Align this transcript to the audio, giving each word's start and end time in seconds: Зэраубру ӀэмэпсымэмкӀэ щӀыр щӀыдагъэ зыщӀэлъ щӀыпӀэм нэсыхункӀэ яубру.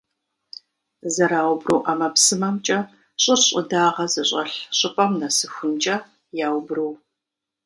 Зэраубру 1.13 1.79
ӀэмэпсымэмкӀэ 1.85 2.79
щӀыр 3.21 3.39
щӀыдагъэ 3.47 4.05
зыщӀэлъ 4.13 4.55
щӀыпӀэм 4.77 5.11
нэсыхункӀэ 5.19 5.95
яубру. 6.47 6.89